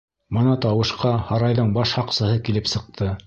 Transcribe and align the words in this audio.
Бына 0.37 0.55
тауышҡа 0.65 1.11
һарайҙың 1.27 1.69
баш 1.77 1.95
һаҡсыһы 1.99 2.43
килеп 2.49 2.73
сыҡты. 2.75 3.15